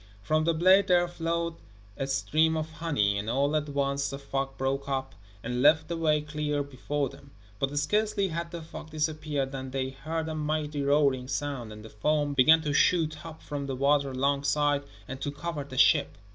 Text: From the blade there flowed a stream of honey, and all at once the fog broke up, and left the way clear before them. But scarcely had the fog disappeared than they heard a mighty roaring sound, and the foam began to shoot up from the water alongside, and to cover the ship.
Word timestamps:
From 0.23 0.45
the 0.45 0.55
blade 0.55 0.87
there 0.87 1.07
flowed 1.07 1.57
a 1.95 2.07
stream 2.07 2.57
of 2.57 2.71
honey, 2.71 3.19
and 3.19 3.29
all 3.29 3.55
at 3.55 3.69
once 3.69 4.09
the 4.09 4.17
fog 4.17 4.57
broke 4.57 4.89
up, 4.89 5.13
and 5.43 5.61
left 5.61 5.89
the 5.89 5.95
way 5.95 6.21
clear 6.21 6.63
before 6.63 7.07
them. 7.07 7.29
But 7.59 7.77
scarcely 7.77 8.29
had 8.29 8.49
the 8.49 8.63
fog 8.63 8.89
disappeared 8.89 9.51
than 9.51 9.69
they 9.69 9.91
heard 9.91 10.27
a 10.27 10.33
mighty 10.33 10.81
roaring 10.81 11.27
sound, 11.27 11.71
and 11.71 11.85
the 11.85 11.89
foam 11.91 12.33
began 12.33 12.61
to 12.63 12.73
shoot 12.73 13.23
up 13.23 13.43
from 13.43 13.67
the 13.67 13.75
water 13.75 14.09
alongside, 14.09 14.85
and 15.07 15.21
to 15.21 15.29
cover 15.29 15.63
the 15.65 15.77
ship. 15.77 16.17